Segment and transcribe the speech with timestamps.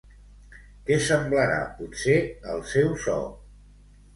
[0.87, 2.17] Què semblarà, potser,
[2.55, 3.19] el seu so?